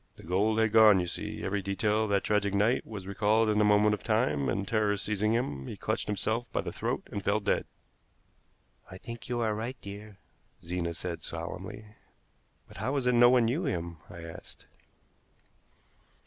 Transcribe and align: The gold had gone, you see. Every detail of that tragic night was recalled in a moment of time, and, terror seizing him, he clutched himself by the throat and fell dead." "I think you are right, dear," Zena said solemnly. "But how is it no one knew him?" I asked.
The 0.15 0.23
gold 0.23 0.57
had 0.57 0.71
gone, 0.73 0.99
you 0.99 1.05
see. 1.05 1.43
Every 1.43 1.61
detail 1.61 2.05
of 2.05 2.09
that 2.09 2.23
tragic 2.23 2.55
night 2.55 2.87
was 2.87 3.05
recalled 3.05 3.49
in 3.49 3.61
a 3.61 3.63
moment 3.63 3.93
of 3.93 4.03
time, 4.03 4.49
and, 4.49 4.67
terror 4.67 4.97
seizing 4.97 5.33
him, 5.33 5.67
he 5.67 5.77
clutched 5.77 6.07
himself 6.07 6.51
by 6.51 6.61
the 6.61 6.71
throat 6.71 7.03
and 7.11 7.23
fell 7.23 7.39
dead." 7.39 7.67
"I 8.89 8.97
think 8.97 9.29
you 9.29 9.41
are 9.41 9.53
right, 9.53 9.77
dear," 9.79 10.17
Zena 10.65 10.95
said 10.95 11.21
solemnly. 11.21 11.85
"But 12.67 12.77
how 12.77 12.95
is 12.95 13.05
it 13.05 13.13
no 13.13 13.29
one 13.29 13.45
knew 13.45 13.65
him?" 13.65 13.97
I 14.09 14.23
asked. 14.23 14.65